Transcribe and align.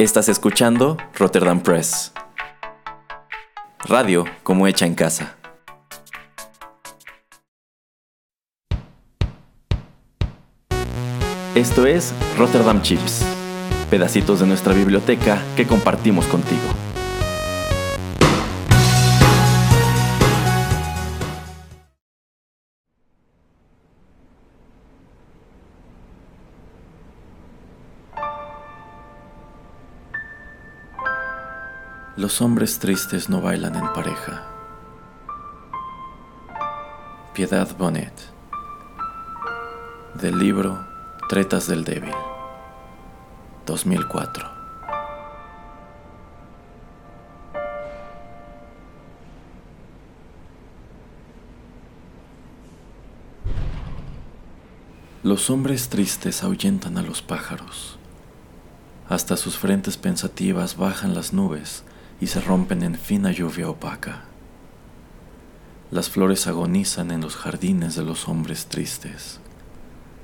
Estás 0.00 0.30
escuchando 0.30 0.96
Rotterdam 1.14 1.60
Press. 1.60 2.12
Radio 3.84 4.24
como 4.42 4.66
hecha 4.66 4.86
en 4.86 4.94
casa. 4.94 5.36
Esto 11.54 11.84
es 11.84 12.14
Rotterdam 12.38 12.80
Chips, 12.80 13.26
pedacitos 13.90 14.40
de 14.40 14.46
nuestra 14.46 14.72
biblioteca 14.72 15.38
que 15.54 15.66
compartimos 15.66 16.24
contigo. 16.28 16.89
Los 32.16 32.40
hombres 32.42 32.80
tristes 32.80 33.28
no 33.28 33.40
bailan 33.40 33.76
en 33.76 33.92
pareja. 33.92 34.44
Piedad 37.32 37.68
Bonnet. 37.78 38.12
Del 40.20 40.36
libro 40.36 40.84
Tretas 41.28 41.68
del 41.68 41.84
Débil. 41.84 42.12
2004. 43.64 44.50
Los 55.22 55.48
hombres 55.48 55.88
tristes 55.88 56.42
ahuyentan 56.42 56.98
a 56.98 57.02
los 57.02 57.22
pájaros. 57.22 57.98
Hasta 59.08 59.36
sus 59.36 59.56
frentes 59.56 59.96
pensativas 59.96 60.76
bajan 60.76 61.14
las 61.14 61.32
nubes 61.32 61.84
y 62.20 62.26
se 62.26 62.40
rompen 62.40 62.82
en 62.82 62.94
fina 62.94 63.32
lluvia 63.32 63.68
opaca. 63.68 64.24
Las 65.90 66.08
flores 66.08 66.46
agonizan 66.46 67.10
en 67.10 67.20
los 67.20 67.34
jardines 67.36 67.96
de 67.96 68.04
los 68.04 68.28
hombres 68.28 68.66
tristes. 68.66 69.40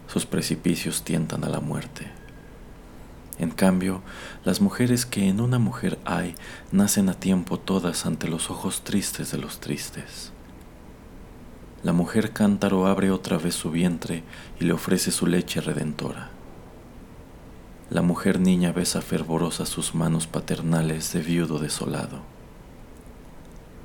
Sus 0.06 0.26
precipicios 0.26 1.02
tientan 1.02 1.42
a 1.42 1.48
la 1.48 1.60
muerte. 1.60 2.12
En 3.38 3.50
cambio, 3.50 4.02
las 4.44 4.60
mujeres 4.60 5.04
que 5.04 5.28
en 5.28 5.40
una 5.40 5.58
mujer 5.58 5.98
hay 6.04 6.34
nacen 6.72 7.08
a 7.08 7.14
tiempo 7.14 7.58
todas 7.58 8.06
ante 8.06 8.28
los 8.28 8.50
ojos 8.50 8.84
tristes 8.84 9.30
de 9.32 9.38
los 9.38 9.60
tristes. 9.60 10.32
La 11.82 11.92
mujer 11.92 12.32
cántaro 12.32 12.86
abre 12.86 13.10
otra 13.10 13.36
vez 13.36 13.54
su 13.54 13.70
vientre 13.70 14.22
y 14.60 14.64
le 14.64 14.72
ofrece 14.72 15.10
su 15.10 15.26
leche 15.26 15.60
redentora. 15.60 16.30
La 17.88 18.02
mujer 18.02 18.40
niña 18.40 18.72
besa 18.72 19.00
fervorosa 19.00 19.64
sus 19.64 19.94
manos 19.94 20.26
paternales 20.26 21.12
de 21.12 21.20
viudo 21.20 21.60
desolado. 21.60 22.18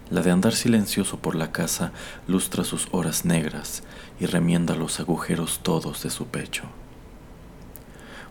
La 0.09 0.23
de 0.23 0.31
andar 0.31 0.53
silencioso 0.55 1.19
por 1.19 1.35
la 1.35 1.51
casa 1.51 1.91
lustra 2.25 2.63
sus 2.63 2.87
horas 2.89 3.25
negras 3.25 3.83
y 4.19 4.25
remienda 4.25 4.73
los 4.73 4.99
agujeros 4.99 5.59
todos 5.61 6.01
de 6.01 6.09
su 6.09 6.25
pecho. 6.25 6.63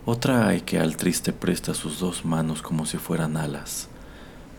Otra 0.06 0.48
hay 0.48 0.62
que 0.62 0.80
al 0.80 0.96
triste 0.96 1.32
presta 1.32 1.72
sus 1.72 2.00
dos 2.00 2.24
manos 2.24 2.62
como 2.62 2.84
si 2.84 2.98
fueran 2.98 3.36
alas, 3.36 3.88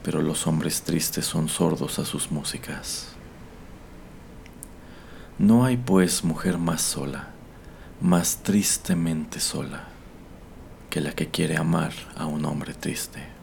pero 0.04 0.22
los 0.22 0.48
hombres 0.48 0.84
tristes 0.84 1.26
son 1.26 1.50
sordos 1.50 2.00
a 2.00 2.06
sus 2.06 2.32
músicas. 2.32 3.10
No 5.38 5.66
hay 5.66 5.76
pues 5.76 6.24
mujer 6.24 6.58
más 6.58 6.82
sola, 6.82 7.32
más 8.00 8.44
tristemente 8.44 9.42
sola 9.42 9.91
que 10.92 11.00
la 11.00 11.14
que 11.14 11.30
quiere 11.30 11.56
amar 11.56 11.94
a 12.18 12.26
un 12.26 12.46
hombre 12.46 12.74
triste. 12.74 13.41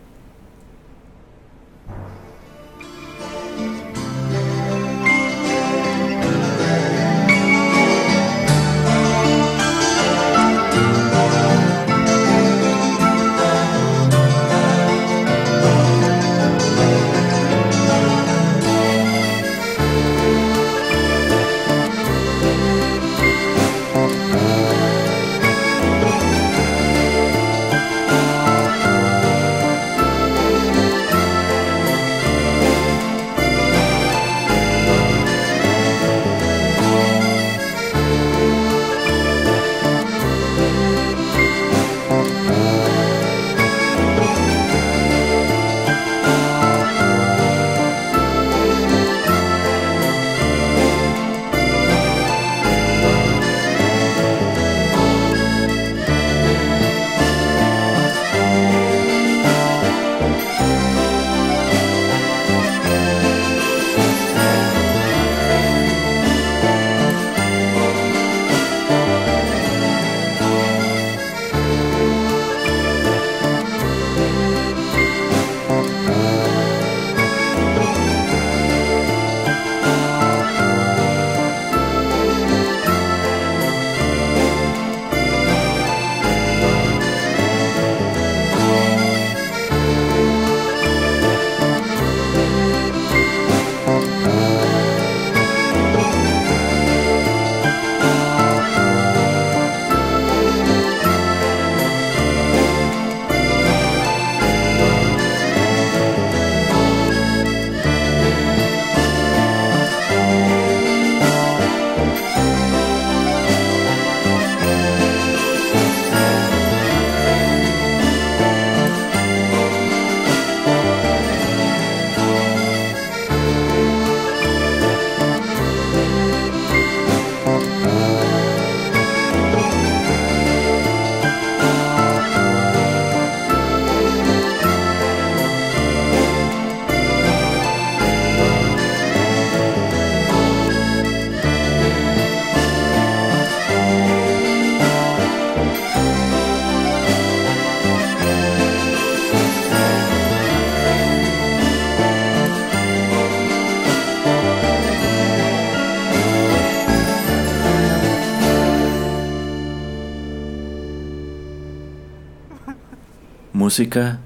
Música 163.69 164.19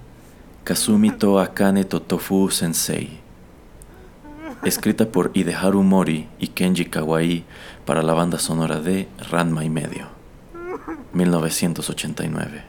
Kazumi 0.63 1.11
to 1.11 1.41
Akane 1.41 1.83
Totofu 1.85 2.49
Sensei. 2.49 3.19
Escrita 4.63 5.05
por 5.07 5.33
Ideharu 5.35 5.83
Mori 5.83 6.29
y 6.39 6.47
Kenji 6.47 6.85
Kawai 6.85 7.43
para 7.85 8.05
la 8.05 8.15
banda 8.15 8.39
sonora 8.39 8.79
de 8.79 9.09
Ranma 9.31 9.65
y 9.65 9.69
medio. 9.69 10.07
1989. 11.13 12.63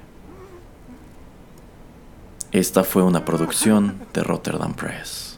Esta 2.52 2.84
fue 2.84 3.04
una 3.04 3.24
producción 3.24 4.00
de 4.12 4.24
Rotterdam 4.24 4.74
Press. 4.74 5.38